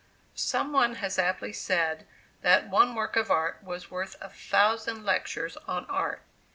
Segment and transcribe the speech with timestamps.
[0.33, 2.07] Some one has aptly said,
[2.41, 6.23] that one work of art was worth a thousand lectures on art.